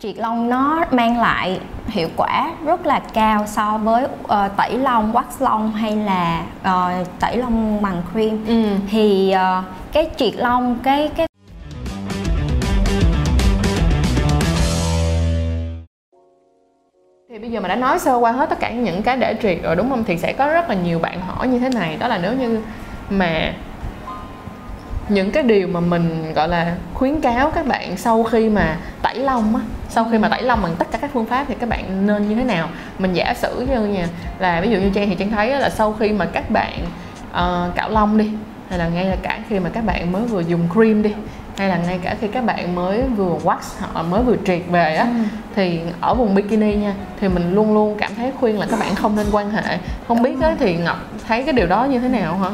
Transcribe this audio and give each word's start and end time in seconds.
triệt 0.00 0.16
lông 0.16 0.48
nó 0.48 0.84
mang 0.90 1.20
lại 1.20 1.60
hiệu 1.86 2.08
quả 2.16 2.50
rất 2.64 2.86
là 2.86 3.00
cao 3.12 3.46
so 3.46 3.78
với 3.78 4.04
uh, 4.04 4.56
tẩy 4.56 4.78
lông 4.78 5.12
wax 5.12 5.24
lông 5.38 5.72
hay 5.72 5.96
là 5.96 6.44
uh, 6.60 7.06
tẩy 7.20 7.36
lông 7.36 7.82
bằng 7.82 8.02
cream. 8.12 8.46
Ừ. 8.46 8.64
thì 8.90 9.34
uh, 9.34 9.64
cái 9.92 10.10
triệt 10.16 10.34
lông 10.36 10.78
cái 10.82 11.10
cái 11.16 11.26
thì 17.30 17.38
bây 17.38 17.50
giờ 17.50 17.60
mà 17.60 17.68
đã 17.68 17.76
nói 17.76 17.98
sơ 17.98 18.16
qua 18.16 18.32
hết 18.32 18.50
tất 18.50 18.60
cả 18.60 18.70
những 18.70 19.02
cái 19.02 19.16
để 19.16 19.34
triệt 19.42 19.58
rồi 19.62 19.76
đúng 19.76 19.90
không? 19.90 20.04
Thì 20.04 20.18
sẽ 20.18 20.32
có 20.32 20.46
rất 20.46 20.68
là 20.68 20.74
nhiều 20.74 20.98
bạn 20.98 21.20
hỏi 21.20 21.48
như 21.48 21.58
thế 21.58 21.68
này. 21.68 21.96
Đó 21.96 22.08
là 22.08 22.18
nếu 22.18 22.32
như 22.32 22.62
mà 23.10 23.52
những 25.08 25.30
cái 25.30 25.42
điều 25.42 25.68
mà 25.68 25.80
mình 25.80 26.32
gọi 26.34 26.48
là 26.48 26.76
khuyến 26.94 27.20
cáo 27.20 27.50
các 27.50 27.66
bạn 27.66 27.96
sau 27.96 28.22
khi 28.22 28.48
mà 28.48 28.76
tẩy 29.02 29.18
lông 29.18 29.56
á 29.56 29.62
sau 29.88 30.06
khi 30.10 30.18
mà 30.18 30.28
tẩy 30.28 30.42
lông 30.42 30.62
bằng 30.62 30.74
tất 30.78 30.88
cả 30.90 30.98
các 30.98 31.10
phương 31.12 31.26
pháp 31.26 31.44
thì 31.48 31.54
các 31.60 31.68
bạn 31.68 32.06
nên 32.06 32.28
như 32.28 32.34
thế 32.34 32.44
nào? 32.44 32.68
Mình 32.98 33.12
giả 33.12 33.34
sử 33.34 33.66
như 33.70 33.80
nha 33.80 34.06
là 34.38 34.60
ví 34.60 34.70
dụ 34.70 34.78
như 34.78 34.90
trang 34.94 35.08
thì 35.08 35.14
trang 35.14 35.30
thấy 35.30 35.56
là 35.56 35.70
sau 35.70 35.92
khi 35.92 36.12
mà 36.12 36.24
các 36.24 36.50
bạn 36.50 36.80
uh, 37.30 37.74
cạo 37.74 37.90
lông 37.90 38.18
đi 38.18 38.30
hay 38.68 38.78
là 38.78 38.88
ngay 38.88 39.04
là 39.04 39.16
cả 39.22 39.40
khi 39.48 39.58
mà 39.58 39.70
các 39.70 39.84
bạn 39.84 40.12
mới 40.12 40.22
vừa 40.22 40.40
dùng 40.40 40.68
cream 40.72 41.02
đi 41.02 41.12
hay 41.58 41.68
là 41.68 41.76
ngay 41.76 41.98
cả 42.02 42.16
khi 42.20 42.28
các 42.28 42.44
bạn 42.44 42.74
mới 42.74 43.02
vừa 43.02 43.36
wax 43.44 43.58
hoặc 43.78 43.96
là 43.96 44.02
mới 44.02 44.22
vừa 44.22 44.36
triệt 44.46 44.62
về 44.70 44.96
á 44.96 45.04
ừ. 45.04 45.10
thì 45.56 45.80
ở 46.00 46.14
vùng 46.14 46.34
bikini 46.34 46.74
nha 46.74 46.94
thì 47.20 47.28
mình 47.28 47.54
luôn 47.54 47.74
luôn 47.74 47.96
cảm 47.98 48.14
thấy 48.14 48.32
khuyên 48.40 48.58
là 48.58 48.66
các 48.70 48.80
bạn 48.80 48.94
không 48.94 49.16
nên 49.16 49.26
quan 49.32 49.50
hệ. 49.50 49.78
Không 50.08 50.22
biết 50.22 50.40
á 50.40 50.54
thì 50.58 50.76
ngọc 50.76 50.96
thấy 51.28 51.42
cái 51.42 51.52
điều 51.52 51.66
đó 51.66 51.84
như 51.84 51.98
thế 51.98 52.08
nào 52.08 52.38
hả 52.38 52.48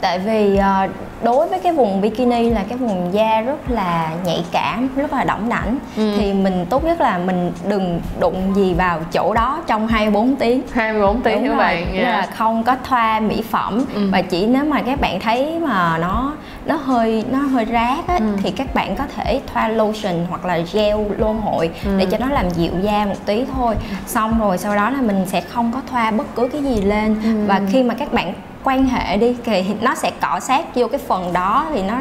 tại 0.00 0.18
vì 0.18 0.56
ờ, 0.56 0.88
đối 1.22 1.48
với 1.48 1.58
cái 1.58 1.72
vùng 1.72 2.00
bikini 2.00 2.50
là 2.50 2.64
cái 2.68 2.78
vùng 2.78 3.12
da 3.12 3.40
rất 3.40 3.70
là 3.70 4.10
nhạy 4.24 4.44
cảm 4.52 4.88
rất 4.96 5.12
là 5.12 5.24
đỏng 5.24 5.48
đảnh 5.48 5.78
ừ. 5.96 6.14
thì 6.18 6.32
mình 6.32 6.66
tốt 6.70 6.84
nhất 6.84 7.00
là 7.00 7.18
mình 7.18 7.52
đừng 7.68 8.00
đụng 8.20 8.52
gì 8.56 8.74
vào 8.74 9.00
chỗ 9.12 9.34
đó 9.34 9.62
trong 9.66 9.86
24 9.86 10.36
tiếng 10.36 10.62
24 10.72 11.22
tiếng 11.22 11.42
như 11.42 11.54
vậy 11.54 11.84
yeah. 11.92 12.06
là 12.06 12.26
không 12.36 12.64
có 12.64 12.76
thoa 12.84 13.20
mỹ 13.20 13.42
phẩm 13.50 13.84
ừ. 13.94 14.08
và 14.12 14.22
chỉ 14.22 14.46
nếu 14.46 14.64
mà 14.64 14.82
các 14.82 15.00
bạn 15.00 15.20
thấy 15.20 15.58
mà 15.58 15.98
nó 15.98 16.32
nó 16.66 16.76
hơi 16.76 17.24
nó 17.30 17.38
hơi 17.38 17.64
rát 17.64 18.06
á, 18.06 18.16
ừ. 18.16 18.24
thì 18.42 18.50
các 18.50 18.74
bạn 18.74 18.96
có 18.96 19.04
thể 19.16 19.40
thoa 19.52 19.68
lotion 19.68 20.26
hoặc 20.28 20.44
là 20.44 20.58
gel 20.72 20.96
lô 21.18 21.32
hội 21.32 21.70
ừ. 21.84 21.90
để 21.98 22.06
cho 22.10 22.18
nó 22.18 22.28
làm 22.28 22.50
dịu 22.50 22.72
da 22.82 23.06
một 23.06 23.26
tí 23.26 23.44
thôi 23.54 23.74
xong 24.06 24.40
rồi 24.40 24.58
sau 24.58 24.76
đó 24.76 24.90
là 24.90 25.00
mình 25.00 25.26
sẽ 25.26 25.40
không 25.40 25.72
có 25.74 25.80
thoa 25.90 26.10
bất 26.10 26.34
cứ 26.34 26.48
cái 26.52 26.62
gì 26.62 26.80
lên 26.80 27.16
ừ. 27.24 27.46
và 27.46 27.60
khi 27.72 27.82
mà 27.82 27.94
các 27.94 28.12
bạn 28.12 28.32
quan 28.70 28.86
hệ 28.86 29.16
đi 29.16 29.36
thì 29.44 29.64
nó 29.80 29.94
sẽ 29.94 30.10
cọ 30.20 30.40
sát 30.40 30.64
vô 30.74 30.88
cái 30.88 31.00
phần 31.08 31.32
đó 31.32 31.66
thì 31.74 31.82
nó 31.82 31.94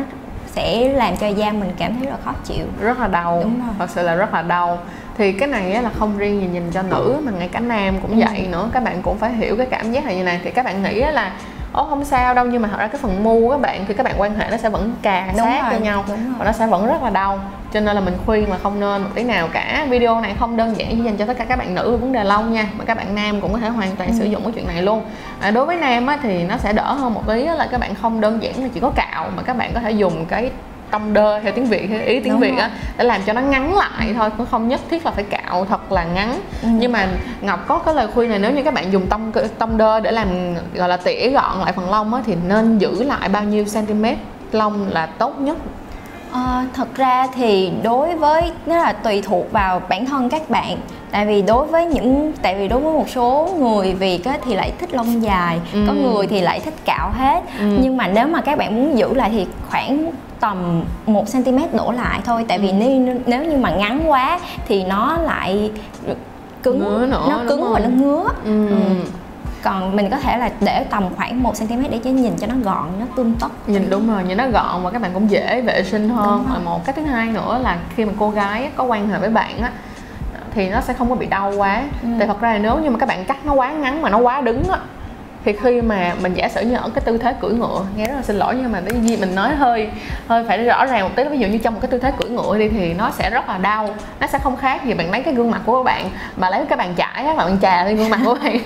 sẽ 0.45 0.89
làm 0.93 1.17
cho 1.17 1.27
da 1.27 1.51
mình 1.51 1.71
cảm 1.77 1.95
thấy 1.95 2.05
rất 2.05 2.11
là 2.11 2.17
khó 2.25 2.33
chịu. 2.45 2.65
Rất 2.81 2.99
là 2.99 3.07
đau. 3.07 3.39
Đúng 3.43 3.59
rồi. 3.59 3.75
thật 3.79 3.89
sự 3.89 4.03
là 4.03 4.15
rất 4.15 4.33
là 4.33 4.41
đau. 4.41 4.77
Thì 5.17 5.31
cái 5.31 5.49
này 5.49 5.83
là 5.83 5.89
không 5.99 6.17
riêng 6.17 6.41
gì 6.41 6.47
nhìn 6.47 6.71
cho 6.71 6.81
nữ 6.81 7.21
mà 7.23 7.31
ngay 7.31 7.47
cả 7.47 7.59
nam 7.59 7.95
cũng 8.01 8.19
ừ. 8.19 8.25
vậy 8.29 8.47
nữa. 8.51 8.69
Các 8.73 8.83
bạn 8.83 9.01
cũng 9.01 9.17
phải 9.17 9.33
hiểu 9.33 9.55
cái 9.57 9.65
cảm 9.65 9.91
giác 9.91 10.05
này 10.05 10.15
như 10.15 10.23
này. 10.23 10.39
Thì 10.43 10.51
các 10.51 10.65
bạn 10.65 10.83
nghĩ 10.83 10.99
là 10.99 11.31
ố 11.73 11.85
không 11.85 12.05
sao 12.05 12.33
đâu 12.33 12.45
nhưng 12.45 12.61
mà 12.61 12.67
thật 12.67 12.79
ra 12.79 12.87
cái 12.87 13.01
phần 13.01 13.23
mu 13.23 13.49
các 13.49 13.61
bạn 13.61 13.85
khi 13.87 13.93
các 13.93 14.03
bạn 14.03 14.15
quan 14.17 14.35
hệ 14.35 14.47
nó 14.51 14.57
sẽ 14.57 14.69
vẫn 14.69 14.95
cà 15.01 15.25
đúng 15.27 15.45
sát 15.45 15.67
cho 15.71 15.77
nhau 15.77 16.05
và 16.37 16.45
nó 16.45 16.51
sẽ 16.51 16.67
vẫn 16.67 16.87
rất 16.87 17.03
là 17.03 17.09
đau 17.09 17.39
cho 17.73 17.79
nên 17.79 17.95
là 17.95 18.01
mình 18.01 18.17
khuyên 18.25 18.49
là 18.49 18.57
không 18.63 18.79
nên 18.79 19.01
một 19.01 19.09
tí 19.15 19.23
nào 19.23 19.47
cả. 19.53 19.87
Video 19.89 20.21
này 20.21 20.35
không 20.39 20.57
đơn 20.57 20.77
giản 20.77 20.89
chỉ 20.89 21.03
dành 21.03 21.17
cho 21.17 21.25
tất 21.25 21.37
cả 21.37 21.45
các 21.45 21.59
bạn 21.59 21.75
nữ 21.75 21.97
vấn 22.01 22.11
đề 22.11 22.23
lông 22.23 22.53
nha 22.53 22.67
mà 22.77 22.85
các 22.85 22.97
bạn 22.97 23.15
nam 23.15 23.41
cũng 23.41 23.53
có 23.53 23.59
thể 23.59 23.69
hoàn 23.69 23.95
toàn 23.95 24.09
ừ. 24.09 24.15
sử 24.19 24.25
dụng 24.25 24.43
cái 24.43 24.51
chuyện 24.55 24.67
này 24.67 24.81
luôn. 24.81 25.03
À, 25.39 25.51
đối 25.51 25.65
với 25.65 25.75
nam 25.75 26.07
á, 26.07 26.19
thì 26.23 26.43
nó 26.43 26.57
sẽ 26.57 26.73
đỡ 26.73 26.93
hơn 26.93 27.13
một 27.13 27.27
tí 27.27 27.45
là 27.45 27.67
các 27.71 27.79
bạn 27.79 27.95
không 27.95 28.21
đơn 28.21 28.43
giản 28.43 28.63
là 28.63 28.69
chỉ 28.73 28.79
có 28.79 28.89
cạo 28.89 29.29
mà 29.35 29.43
các 29.43 29.57
bạn 29.57 29.71
có 29.73 29.79
thể 29.79 29.91
dùng 29.91 30.25
cái 30.25 30.51
tông 30.91 31.13
đơ 31.13 31.39
theo 31.39 31.51
tiếng 31.51 31.65
việt 31.65 31.87
theo 31.89 32.01
ý 32.01 32.19
tiếng 32.19 32.33
Đúng 32.33 32.41
việt 32.41 32.57
á 32.57 32.69
để 32.97 33.03
làm 33.03 33.21
cho 33.25 33.33
nó 33.33 33.41
ngắn 33.41 33.77
lại 33.77 34.13
thôi 34.15 34.29
cũng 34.37 34.45
không 34.51 34.67
nhất 34.67 34.81
thiết 34.89 35.05
là 35.05 35.11
phải 35.11 35.23
cạo 35.23 35.65
thật 35.65 35.91
là 35.91 36.03
ngắn. 36.03 36.39
Ừ. 36.61 36.69
nhưng 36.71 36.91
mà 36.91 37.07
ngọc 37.41 37.67
có 37.67 37.79
cái 37.79 37.95
lời 37.95 38.07
khuyên 38.13 38.29
này 38.29 38.39
nếu 38.39 38.51
như 38.51 38.63
các 38.63 38.73
bạn 38.73 38.91
dùng 38.93 39.07
tông 39.07 39.31
tông 39.57 39.77
đơ 39.77 39.99
để 39.99 40.11
làm 40.11 40.27
gọi 40.73 40.89
là 40.89 40.97
tỉa 40.97 41.29
gọn 41.29 41.59
lại 41.59 41.73
phần 41.73 41.89
lông 41.89 42.13
á 42.13 42.21
thì 42.25 42.35
nên 42.47 42.77
giữ 42.77 43.03
lại 43.03 43.29
bao 43.29 43.43
nhiêu 43.43 43.65
cm 43.73 44.05
lông 44.51 44.89
là 44.89 45.05
tốt 45.05 45.39
nhất 45.39 45.57
À, 46.33 46.65
thật 46.73 46.95
ra 46.95 47.27
thì 47.35 47.71
đối 47.83 48.15
với 48.15 48.51
nó 48.65 48.77
là 48.77 48.93
tùy 48.93 49.21
thuộc 49.21 49.51
vào 49.51 49.81
bản 49.89 50.05
thân 50.05 50.29
các 50.29 50.49
bạn 50.49 50.77
tại 51.11 51.25
vì 51.25 51.41
đối 51.41 51.67
với 51.67 51.85
những 51.85 52.33
tại 52.41 52.55
vì 52.55 52.67
đối 52.67 52.79
với 52.79 52.93
một 52.93 53.09
số 53.09 53.55
người 53.59 53.93
việt 53.93 54.25
á, 54.25 54.37
thì 54.45 54.55
lại 54.55 54.73
thích 54.79 54.93
lông 54.93 55.23
dài 55.23 55.59
ừ. 55.73 55.79
có 55.87 55.93
người 55.93 56.27
thì 56.27 56.41
lại 56.41 56.59
thích 56.59 56.73
cạo 56.85 57.11
hết 57.11 57.43
ừ. 57.59 57.77
nhưng 57.81 57.97
mà 57.97 58.07
nếu 58.07 58.27
mà 58.27 58.41
các 58.41 58.57
bạn 58.57 58.75
muốn 58.75 58.97
giữ 58.97 59.13
lại 59.13 59.29
thì 59.33 59.47
khoảng 59.69 60.11
tầm 60.39 60.83
1 61.05 61.25
cm 61.33 61.57
đổ 61.73 61.91
lại 61.91 62.19
thôi 62.25 62.45
tại 62.47 62.59
vì 62.59 62.69
ừ. 62.69 62.73
nếu, 62.73 63.15
nếu 63.25 63.43
như 63.43 63.57
mà 63.57 63.71
ngắn 63.71 64.01
quá 64.07 64.39
thì 64.67 64.83
nó 64.83 65.17
lại 65.17 65.71
cứng 66.63 66.79
ngứa 66.79 67.05
nữa, 67.05 67.25
nó 67.29 67.39
cứng 67.49 67.73
và 67.73 67.79
nó 67.79 67.89
ngứa 67.89 68.23
ừ. 68.45 68.69
Ừ 68.69 68.75
còn 69.63 69.95
mình 69.95 70.09
có 70.09 70.17
thể 70.17 70.37
là 70.37 70.49
để 70.61 70.85
tầm 70.89 71.03
khoảng 71.15 71.43
1 71.43 71.53
cm 71.59 71.81
để 71.91 71.99
cho 72.03 72.09
nhìn 72.09 72.33
cho 72.37 72.47
nó 72.47 72.55
gọn 72.63 72.85
nó 72.99 73.05
tươm 73.15 73.35
tất. 73.39 73.47
Nhìn 73.67 73.89
đúng 73.89 74.13
rồi 74.13 74.23
nhìn 74.23 74.37
nó 74.37 74.47
gọn 74.47 74.83
và 74.83 74.91
các 74.91 75.01
bạn 75.01 75.11
cũng 75.13 75.31
dễ 75.31 75.61
vệ 75.61 75.83
sinh 75.83 76.09
hơn. 76.09 76.45
Và 76.53 76.59
một 76.59 76.85
cái 76.85 76.93
thứ 76.93 77.01
hai 77.01 77.27
nữa 77.27 77.59
là 77.63 77.77
khi 77.95 78.05
mà 78.05 78.13
cô 78.19 78.29
gái 78.29 78.69
có 78.75 78.83
quan 78.83 79.09
hệ 79.09 79.19
với 79.19 79.29
bạn 79.29 79.61
á 79.61 79.71
thì 80.51 80.69
nó 80.69 80.81
sẽ 80.81 80.93
không 80.93 81.09
có 81.09 81.15
bị 81.15 81.25
đau 81.25 81.53
quá. 81.57 81.83
Ừ. 82.01 82.07
tại 82.19 82.27
thật 82.27 82.41
ra 82.41 82.53
là 82.53 82.59
nếu 82.59 82.79
như 82.79 82.89
mà 82.89 82.97
các 82.99 83.09
bạn 83.09 83.25
cắt 83.25 83.45
nó 83.45 83.53
quá 83.53 83.71
ngắn 83.71 84.01
mà 84.01 84.09
nó 84.09 84.17
quá 84.17 84.41
đứng 84.41 84.63
á 84.69 84.77
thì 85.45 85.53
khi 85.53 85.81
mà 85.81 86.15
mình 86.21 86.33
giả 86.33 86.49
sử 86.49 86.61
như 86.61 86.75
ở 86.75 86.89
cái 86.89 87.01
tư 87.01 87.17
thế 87.17 87.33
cưỡi 87.41 87.51
ngựa, 87.51 87.85
nghe 87.95 88.05
rất 88.05 88.15
là 88.15 88.21
xin 88.21 88.35
lỗi 88.35 88.55
nhưng 88.61 88.71
mà 88.71 88.81
cái 88.89 88.99
gì 89.01 89.17
mình 89.17 89.35
nói 89.35 89.55
hơi 89.55 89.89
hơi 90.27 90.43
phải 90.43 90.63
rõ 90.63 90.85
ràng 90.85 91.03
một 91.03 91.09
tí. 91.15 91.23
Ví 91.23 91.37
dụ 91.37 91.47
như 91.47 91.57
trong 91.57 91.73
một 91.73 91.79
cái 91.81 91.91
tư 91.91 91.99
thế 91.99 92.11
cưỡi 92.19 92.29
ngựa 92.29 92.57
đi 92.57 92.69
thì 92.69 92.93
nó 92.93 93.11
sẽ 93.11 93.29
rất 93.29 93.49
là 93.49 93.57
đau, 93.57 93.95
nó 94.19 94.27
sẽ 94.27 94.39
không 94.39 94.57
khác 94.57 94.85
gì 94.85 94.93
bạn 94.93 95.11
lấy 95.11 95.23
cái 95.23 95.33
gương 95.33 95.51
mặt 95.51 95.61
của 95.65 95.77
các 95.77 95.83
bạn, 95.83 96.09
mà 96.37 96.49
lấy 96.49 96.65
cái 96.69 96.77
bàn 96.77 96.93
chải 96.97 97.25
á 97.25 97.33
bạn 97.35 97.57
trà 97.61 97.85
lên 97.85 97.97
gương 97.97 98.09
mặt 98.09 98.19
của 98.25 98.37
bạn. 98.43 98.59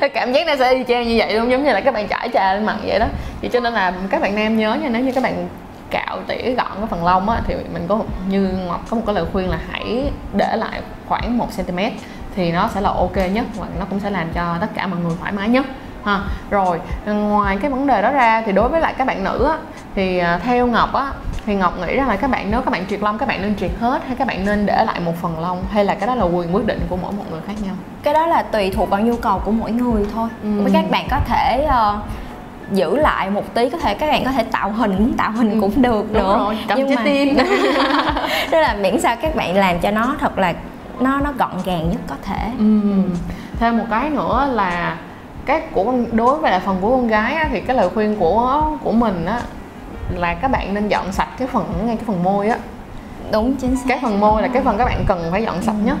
Cảm 0.14 0.32
giác 0.32 0.46
nó 0.46 0.56
sẽ 0.56 0.74
y 0.74 0.84
chang 0.88 1.08
như 1.08 1.14
vậy 1.18 1.34
luôn, 1.34 1.50
giống 1.50 1.64
như 1.64 1.72
là 1.72 1.80
các 1.80 1.94
bạn 1.94 2.08
chải 2.08 2.28
trà 2.34 2.54
lên 2.54 2.66
mặt 2.66 2.76
vậy 2.86 2.98
đó. 2.98 3.06
Vậy 3.40 3.50
cho 3.52 3.60
nên 3.60 3.72
là 3.72 3.92
các 4.10 4.20
bạn 4.20 4.34
nam 4.34 4.56
nhớ 4.56 4.74
nha, 4.74 4.88
nếu 4.88 5.02
như 5.02 5.12
các 5.12 5.22
bạn 5.22 5.48
cạo 5.90 6.18
tỉa 6.26 6.50
gọn 6.50 6.72
cái 6.78 6.86
phần 6.90 7.04
lông 7.04 7.30
á, 7.30 7.40
thì 7.46 7.54
mình 7.72 7.84
có 7.88 7.98
như 8.28 8.48
ngọc 8.66 8.80
có 8.90 8.96
một 8.96 9.02
cái 9.06 9.14
lời 9.14 9.24
khuyên 9.32 9.50
là 9.50 9.58
hãy 9.70 10.04
để 10.32 10.56
lại 10.56 10.80
khoảng 11.08 11.38
1 11.38 11.48
cm 11.56 11.78
thì 12.36 12.52
nó 12.52 12.68
sẽ 12.74 12.80
là 12.80 12.90
ok 12.90 13.16
nhất 13.32 13.46
và 13.56 13.66
nó 13.78 13.84
cũng 13.90 14.00
sẽ 14.00 14.10
làm 14.10 14.26
cho 14.34 14.56
tất 14.60 14.66
cả 14.74 14.86
mọi 14.86 15.00
người 15.00 15.12
thoải 15.20 15.32
mái 15.32 15.48
nhất 15.48 15.66
ha. 16.04 16.20
Rồi 16.50 16.80
ngoài 17.06 17.58
cái 17.60 17.70
vấn 17.70 17.86
đề 17.86 18.02
đó 18.02 18.10
ra 18.12 18.42
thì 18.46 18.52
đối 18.52 18.68
với 18.68 18.80
lại 18.80 18.94
các 18.98 19.06
bạn 19.06 19.24
nữ 19.24 19.46
á, 19.48 19.58
thì 19.94 20.18
à, 20.18 20.38
theo 20.38 20.66
ngọc 20.66 20.92
á 20.92 21.12
thì 21.46 21.54
ngọc 21.54 21.78
nghĩ 21.80 21.96
rằng 21.96 22.08
là 22.08 22.16
các 22.16 22.30
bạn 22.30 22.50
nếu 22.50 22.60
các 22.60 22.70
bạn 22.70 22.84
triệt 22.90 23.00
lông 23.02 23.18
các 23.18 23.28
bạn 23.28 23.42
nên 23.42 23.56
triệt 23.56 23.70
hết 23.80 24.02
hay 24.06 24.16
các 24.16 24.28
bạn 24.28 24.46
nên 24.46 24.66
để 24.66 24.84
lại 24.84 25.00
một 25.00 25.12
phần 25.22 25.40
lông 25.40 25.64
hay 25.70 25.84
là 25.84 25.94
cái 25.94 26.06
đó 26.06 26.14
là 26.14 26.24
quyền 26.24 26.54
quyết 26.54 26.66
định 26.66 26.80
của 26.88 26.96
mỗi 26.96 27.12
một 27.12 27.24
người 27.30 27.40
khác 27.46 27.52
nhau? 27.64 27.74
Cái 28.02 28.14
đó 28.14 28.26
là 28.26 28.42
tùy 28.42 28.70
thuộc 28.70 28.90
vào 28.90 29.00
nhu 29.00 29.16
cầu 29.16 29.40
của 29.44 29.50
mỗi 29.50 29.72
người 29.72 30.06
thôi. 30.14 30.28
Ừ. 30.42 30.62
với 30.62 30.72
các 30.72 30.84
bạn 30.90 31.06
có 31.10 31.18
thể 31.26 31.66
uh, 31.66 32.00
giữ 32.72 32.96
lại 32.96 33.30
một 33.30 33.54
tí 33.54 33.70
có 33.70 33.78
thể 33.78 33.94
các 33.94 34.06
bạn 34.06 34.24
có 34.24 34.32
thể 34.32 34.42
tạo 34.42 34.70
hình 34.70 34.94
muốn 34.98 35.12
tạo 35.12 35.30
hình 35.30 35.50
ừ. 35.50 35.60
cũng 35.60 35.82
được 35.82 36.12
Đúng 36.12 36.22
nữa. 36.22 36.38
rồi, 36.38 36.58
nhưng 36.76 36.94
mà 36.94 37.02
tim. 37.04 37.36
Đó 38.50 38.60
là 38.60 38.74
miễn 38.80 39.00
sao 39.00 39.16
các 39.22 39.36
bạn 39.36 39.56
làm 39.56 39.80
cho 39.80 39.90
nó 39.90 40.14
thật 40.20 40.38
là 40.38 40.52
nó 41.00 41.20
nó 41.20 41.32
gọn 41.38 41.50
gàng 41.64 41.90
nhất 41.90 42.00
có 42.06 42.14
thể 42.22 42.50
ừ. 42.58 42.80
thêm 43.58 43.78
một 43.78 43.84
cái 43.90 44.10
nữa 44.10 44.48
là 44.52 44.96
các 45.46 45.72
của 45.72 45.94
đối 46.12 46.38
với 46.38 46.50
lại 46.50 46.60
phần 46.60 46.76
của 46.80 46.90
con 46.90 47.08
gái 47.08 47.34
á, 47.34 47.48
thì 47.50 47.60
cái 47.60 47.76
lời 47.76 47.88
khuyên 47.94 48.16
của 48.16 48.62
của 48.82 48.92
mình 48.92 49.26
á 49.26 49.40
là 50.10 50.34
các 50.34 50.48
bạn 50.50 50.74
nên 50.74 50.88
dọn 50.88 51.12
sạch 51.12 51.28
cái 51.38 51.48
phần 51.48 51.64
ngay 51.86 51.96
cái 51.96 52.04
phần 52.06 52.22
môi 52.22 52.48
á 52.48 52.58
đúng 53.32 53.56
chính 53.56 53.76
xác 53.76 53.84
cái 53.88 53.98
phần 54.02 54.20
môi 54.20 54.42
là 54.42 54.48
cái 54.48 54.62
phần 54.62 54.78
các 54.78 54.84
bạn 54.84 55.04
cần 55.06 55.28
phải 55.30 55.42
dọn 55.42 55.62
sạch 55.62 55.74
ừ. 55.78 55.86
nhất 55.86 55.96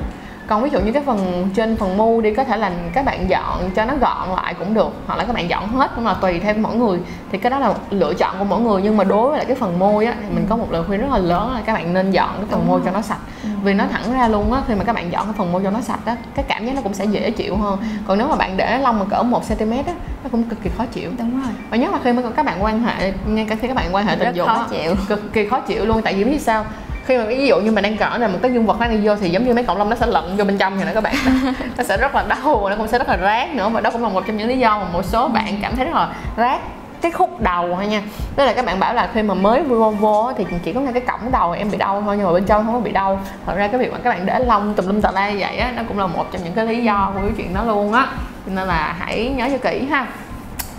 còn 0.46 0.62
ví 0.62 0.70
dụ 0.70 0.80
như 0.80 0.92
cái 0.92 1.02
phần 1.06 1.48
trên 1.54 1.76
phần 1.76 1.96
mu 1.96 2.20
đi 2.20 2.34
có 2.34 2.44
thể 2.44 2.56
là 2.56 2.70
các 2.92 3.04
bạn 3.04 3.30
dọn 3.30 3.70
cho 3.76 3.84
nó 3.84 3.94
gọn 4.00 4.28
lại 4.36 4.54
cũng 4.58 4.74
được 4.74 4.92
hoặc 5.06 5.16
là 5.16 5.24
các 5.24 5.32
bạn 5.32 5.50
dọn 5.50 5.68
hết 5.68 5.90
cũng 5.94 6.06
là 6.06 6.14
tùy 6.14 6.40
theo 6.40 6.54
mỗi 6.58 6.74
người. 6.76 6.98
Thì 7.32 7.38
cái 7.38 7.50
đó 7.50 7.58
là 7.58 7.74
lựa 7.90 8.14
chọn 8.14 8.34
của 8.38 8.44
mỗi 8.44 8.60
người 8.60 8.82
nhưng 8.82 8.96
mà 8.96 9.04
đối 9.04 9.28
với 9.28 9.36
lại 9.38 9.46
cái 9.46 9.56
phần 9.56 9.78
môi 9.78 10.06
á 10.06 10.14
thì 10.22 10.34
mình 10.34 10.46
có 10.48 10.56
một 10.56 10.72
lời 10.72 10.82
khuyên 10.86 11.00
rất 11.00 11.06
là 11.10 11.18
lớn 11.18 11.54
là 11.54 11.60
các 11.66 11.72
bạn 11.72 11.92
nên 11.94 12.10
dọn 12.10 12.30
cái 12.36 12.46
phần 12.50 12.60
Đúng 12.60 12.68
môi 12.68 12.78
rồi. 12.80 12.86
cho 12.86 12.92
nó 12.92 13.02
sạch. 13.02 13.18
Ừ. 13.42 13.48
vì 13.62 13.74
nó 13.74 13.84
thẳng 13.92 14.14
ra 14.14 14.28
luôn 14.28 14.52
á 14.52 14.62
khi 14.68 14.74
mà 14.74 14.84
các 14.84 14.92
bạn 14.92 15.12
dọn 15.12 15.24
cái 15.24 15.34
phần 15.38 15.52
môi 15.52 15.62
cho 15.64 15.70
nó 15.70 15.80
sạch 15.80 16.00
á 16.04 16.16
cái 16.34 16.44
cảm 16.48 16.66
giác 16.66 16.74
nó 16.74 16.80
cũng 16.82 16.94
sẽ 16.94 17.04
dễ 17.04 17.30
chịu 17.30 17.56
hơn. 17.56 17.78
Ừ. 17.80 17.86
còn 18.06 18.18
nếu 18.18 18.28
mà 18.28 18.36
bạn 18.36 18.56
để 18.56 18.78
lông 18.78 18.98
mà 18.98 19.04
cỡ 19.04 19.22
một 19.22 19.42
cm 19.48 19.70
á 19.70 19.94
nó 20.22 20.28
cũng 20.32 20.42
cực 20.42 20.62
kỳ 20.62 20.70
khó 20.78 20.84
chịu. 20.92 21.10
Đúng 21.18 21.42
rồi. 21.42 21.52
Và 21.70 21.76
nhất 21.76 21.92
là 21.92 21.98
khi 22.04 22.12
mà 22.12 22.22
các 22.36 22.46
bạn 22.46 22.64
quan 22.64 22.82
hệ 22.82 23.12
ngay 23.26 23.46
cả 23.48 23.56
khi 23.60 23.68
các 23.68 23.74
bạn 23.76 23.94
quan 23.94 24.06
hệ 24.06 24.16
tình 24.16 24.34
dục 24.34 24.48
á 24.48 24.66
cực 25.08 25.32
kỳ 25.32 25.48
khó 25.48 25.60
chịu 25.60 25.84
luôn. 25.84 26.02
Tại 26.02 26.14
vì 26.14 26.24
biết 26.24 26.40
sao 26.40 26.64
khi 27.06 27.18
mà 27.18 27.24
ví 27.24 27.46
dụ 27.46 27.60
như 27.60 27.72
mình 27.72 27.82
đang 27.82 27.96
cỡ 27.96 28.18
này 28.18 28.28
một 28.28 28.38
cái 28.42 28.52
dương 28.52 28.66
vật 28.66 28.80
nó 28.80 28.86
đi 28.86 28.96
vô 29.02 29.16
thì 29.16 29.30
giống 29.30 29.46
như 29.46 29.54
mấy 29.54 29.64
cọng 29.64 29.78
lông 29.78 29.90
nó 29.90 29.96
sẽ 29.96 30.06
lận 30.06 30.36
vô 30.36 30.44
bên 30.44 30.58
trong 30.58 30.76
rồi 30.76 30.84
đó 30.84 30.90
các 30.94 31.02
bạn. 31.02 31.14
Nó 31.76 31.84
sẽ 31.84 31.96
rất 31.96 32.14
là 32.14 32.24
đau 32.28 32.60
và 32.64 32.70
nó 32.70 32.76
cũng 32.76 32.88
sẽ 32.88 32.98
rất 32.98 33.08
là 33.08 33.18
rát 33.22 33.54
nữa 33.54 33.68
và 33.72 33.80
đó 33.80 33.90
cũng 33.90 34.02
là 34.02 34.08
một 34.08 34.26
trong 34.26 34.36
những 34.36 34.48
lý 34.48 34.58
do 34.58 34.78
mà 34.78 34.84
một 34.92 35.04
số 35.04 35.28
bạn 35.28 35.58
cảm 35.62 35.76
thấy 35.76 35.84
rất 35.84 35.94
là 35.94 36.14
rát 36.36 36.60
cái 37.04 37.12
khúc 37.12 37.40
đầu 37.40 37.74
thôi 37.74 37.86
nha. 37.86 38.02
Tức 38.36 38.44
là 38.44 38.52
các 38.52 38.64
bạn 38.64 38.80
bảo 38.80 38.94
là 38.94 39.10
khi 39.14 39.22
mà 39.22 39.34
mới 39.34 39.62
vô 39.62 39.90
vô 39.90 40.32
thì 40.36 40.46
chỉ 40.64 40.72
có 40.72 40.80
ngay 40.80 40.92
cái 40.92 41.02
cổng 41.02 41.30
đầu 41.32 41.52
em 41.52 41.70
bị 41.70 41.78
đau 41.78 42.02
thôi 42.02 42.16
nhưng 42.16 42.26
mà 42.26 42.32
bên 42.32 42.44
trong 42.44 42.64
không 42.64 42.74
có 42.74 42.80
bị 42.80 42.92
đau. 42.92 43.20
Thật 43.46 43.54
ra 43.56 43.68
cái 43.68 43.80
việc 43.80 43.92
mà 43.92 43.98
các 43.98 44.10
bạn 44.10 44.26
để 44.26 44.38
lông 44.38 44.74
tùm 44.74 44.86
lum 44.86 45.00
tà 45.00 45.10
la 45.10 45.32
vậy 45.38 45.56
á, 45.56 45.72
nó 45.76 45.82
cũng 45.88 45.98
là 45.98 46.06
một 46.06 46.26
trong 46.32 46.44
những 46.44 46.52
cái 46.52 46.66
lý 46.66 46.84
do 46.84 47.12
của 47.14 47.20
cái 47.20 47.32
chuyện 47.36 47.54
đó 47.54 47.64
luôn 47.64 47.92
á. 47.92 48.06
Nên 48.46 48.68
là 48.68 48.96
hãy 48.98 49.32
nhớ 49.36 49.48
cho 49.50 49.70
kỹ 49.70 49.86
ha 49.90 50.06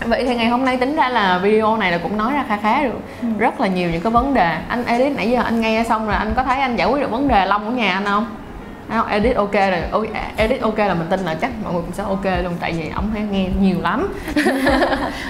vậy 0.04 0.24
thì 0.26 0.34
ngày 0.34 0.48
hôm 0.48 0.64
nay 0.64 0.76
tính 0.76 0.96
ra 0.96 1.08
là 1.08 1.38
video 1.38 1.76
này 1.76 1.92
là 1.92 1.98
cũng 1.98 2.16
nói 2.16 2.32
ra 2.32 2.44
khá 2.48 2.56
khá 2.56 2.82
được. 2.82 3.00
Ừ. 3.22 3.28
rất 3.38 3.60
là 3.60 3.66
nhiều 3.66 3.90
những 3.90 4.00
cái 4.00 4.12
vấn 4.12 4.34
đề. 4.34 4.58
Anh 4.68 4.84
Edit 4.84 5.12
nãy 5.16 5.30
giờ 5.30 5.42
anh 5.42 5.60
nghe 5.60 5.84
xong 5.88 6.06
rồi 6.06 6.14
anh 6.14 6.32
có 6.36 6.42
thấy 6.42 6.60
anh 6.60 6.76
giải 6.76 6.88
quyết 6.88 7.00
được 7.00 7.10
vấn 7.10 7.28
đề 7.28 7.46
lông 7.46 7.64
của 7.64 7.70
nhà 7.70 7.94
anh 7.94 8.04
không 8.04 8.26
không, 8.88 9.06
edit 9.06 9.36
ok 9.36 9.52
rồi. 9.52 10.08
Edit 10.36 10.60
ok 10.60 10.78
là 10.78 10.94
mình 10.94 11.06
tin 11.10 11.20
là 11.20 11.34
chắc 11.34 11.50
mọi 11.64 11.72
người 11.72 11.82
cũng 11.82 11.92
sẽ 11.92 12.02
ok 12.02 12.24
luôn 12.42 12.52
tại 12.60 12.72
vì 12.72 12.90
ông 12.94 13.10
hay 13.10 13.22
nghe 13.22 13.48
nhiều 13.60 13.76
lắm. 13.80 14.14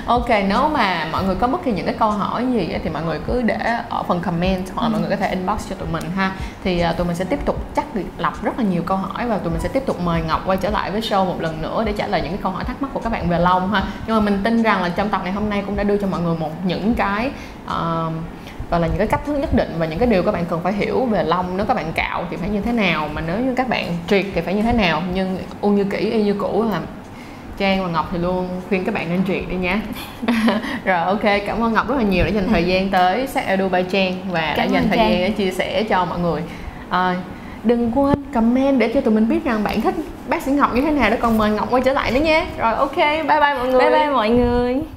Ok 0.06 0.28
nếu 0.28 0.68
mà 0.68 1.08
mọi 1.12 1.24
người 1.24 1.34
có 1.34 1.46
bất 1.46 1.64
kỳ 1.64 1.72
những 1.72 1.86
cái 1.86 1.94
câu 1.98 2.10
hỏi 2.10 2.46
gì 2.52 2.76
thì 2.84 2.90
mọi 2.90 3.02
người 3.02 3.20
cứ 3.26 3.42
để 3.42 3.58
ở 3.88 4.02
phần 4.02 4.20
comment 4.20 4.64
hoặc 4.74 4.82
là 4.82 4.88
mọi 4.88 5.00
người 5.00 5.10
có 5.10 5.16
thể 5.16 5.30
inbox 5.30 5.70
cho 5.70 5.76
tụi 5.76 5.88
mình 5.88 6.04
ha. 6.16 6.32
Thì 6.64 6.80
à, 6.80 6.92
tụi 6.92 7.06
mình 7.06 7.16
sẽ 7.16 7.24
tiếp 7.24 7.38
tục 7.44 7.74
chắc 7.76 7.94
được 7.94 8.02
lọc 8.18 8.44
rất 8.44 8.58
là 8.58 8.64
nhiều 8.64 8.82
câu 8.86 8.96
hỏi 8.96 9.26
và 9.28 9.38
tụi 9.38 9.50
mình 9.52 9.60
sẽ 9.60 9.68
tiếp 9.68 9.82
tục 9.86 10.00
mời 10.00 10.22
ngọc 10.22 10.42
quay 10.46 10.58
trở 10.58 10.70
lại 10.70 10.90
với 10.90 11.00
show 11.00 11.24
một 11.24 11.40
lần 11.40 11.62
nữa 11.62 11.82
để 11.86 11.92
trả 11.92 12.06
lời 12.06 12.20
những 12.20 12.30
cái 12.30 12.40
câu 12.42 12.52
hỏi 12.52 12.64
thắc 12.64 12.82
mắc 12.82 12.88
của 12.94 13.00
các 13.00 13.12
bạn 13.12 13.28
về 13.28 13.38
lông 13.38 13.72
ha. 13.72 13.82
Nhưng 14.06 14.16
mà 14.16 14.20
mình 14.20 14.40
tin 14.44 14.62
rằng 14.62 14.82
là 14.82 14.88
trong 14.88 15.08
tập 15.08 15.20
ngày 15.24 15.32
hôm 15.32 15.50
nay 15.50 15.62
cũng 15.66 15.76
đã 15.76 15.82
đưa 15.82 15.96
cho 15.96 16.06
mọi 16.06 16.20
người 16.20 16.36
một 16.36 16.50
những 16.64 16.94
cái 16.94 17.30
uh, 17.66 18.12
và 18.70 18.78
là 18.78 18.86
những 18.86 18.98
cái 18.98 19.06
cách 19.06 19.20
thức 19.26 19.38
nhất 19.38 19.54
định 19.54 19.74
và 19.78 19.86
những 19.86 19.98
cái 19.98 20.08
điều 20.08 20.22
các 20.22 20.32
bạn 20.32 20.44
cần 20.50 20.60
phải 20.62 20.72
hiểu 20.72 21.04
về 21.04 21.22
lông 21.22 21.56
nếu 21.56 21.66
các 21.66 21.74
bạn 21.74 21.92
cạo 21.94 22.24
thì 22.30 22.36
phải 22.36 22.48
như 22.48 22.60
thế 22.60 22.72
nào 22.72 23.08
mà 23.14 23.22
nếu 23.26 23.40
như 23.40 23.54
các 23.54 23.68
bạn 23.68 23.84
triệt 24.08 24.24
thì 24.34 24.40
phải 24.40 24.54
như 24.54 24.62
thế 24.62 24.72
nào. 24.72 25.02
Nhưng 25.14 25.38
u 25.60 25.70
như 25.70 25.84
kỹ 25.84 25.98
y 25.98 26.22
như 26.22 26.34
cũ 26.38 26.64
là 26.70 26.80
Trang 27.58 27.82
và 27.82 27.88
Ngọc 27.88 28.08
thì 28.12 28.18
luôn 28.18 28.48
khuyên 28.68 28.84
các 28.84 28.94
bạn 28.94 29.06
nên 29.08 29.20
triệt 29.26 29.50
đi 29.50 29.56
nha. 29.56 29.80
Rồi 30.84 30.98
ok, 30.98 31.22
cảm 31.46 31.62
ơn 31.62 31.72
Ngọc 31.72 31.88
rất 31.88 31.94
là 31.96 32.02
nhiều 32.02 32.24
đã 32.24 32.30
dành 32.30 32.48
thời 32.48 32.64
gian 32.64 32.90
tới 32.90 33.26
Sắc 33.26 33.46
Edu 33.46 33.68
by 33.68 33.82
Trang 33.90 34.14
Và 34.30 34.54
cảm 34.56 34.56
đã 34.56 34.64
dành 34.64 34.88
thời 34.88 34.98
Trang. 34.98 35.10
gian 35.10 35.20
để 35.20 35.30
chia 35.30 35.50
sẻ 35.50 35.82
cho 35.82 36.04
mọi 36.04 36.18
người. 36.18 36.42
À, 36.88 37.14
Đừng 37.64 37.92
quên 37.94 38.18
comment 38.34 38.78
để 38.78 38.88
cho 38.94 39.00
tụi 39.00 39.14
mình 39.14 39.28
biết 39.28 39.44
rằng 39.44 39.64
bạn 39.64 39.80
thích 39.80 39.94
bác 40.28 40.42
sĩ 40.42 40.52
Ngọc 40.52 40.74
như 40.74 40.80
thế 40.80 40.90
nào 40.90 41.10
Để 41.10 41.16
còn 41.16 41.38
mời 41.38 41.50
Ngọc 41.50 41.68
quay 41.70 41.82
trở 41.82 41.92
lại 41.92 42.10
nữa 42.10 42.20
nha. 42.20 42.46
Rồi 42.58 42.74
ok, 42.74 42.96
bye 42.96 43.22
bye 43.24 43.54
mọi 43.54 43.68
người. 43.68 43.80
Bye 43.80 43.90
bye 43.90 44.10
mọi 44.10 44.30
người 44.30 44.95